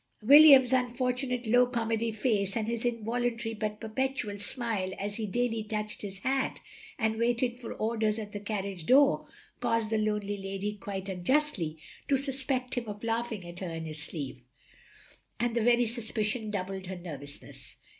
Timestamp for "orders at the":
7.75-8.39